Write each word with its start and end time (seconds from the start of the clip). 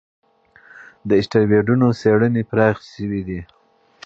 د 1.07 1.09
اسټروېډونو 1.21 1.87
څېړنې 1.99 2.43
پراخې 2.49 2.85
شوې 2.95 3.21
دي. 3.27 3.41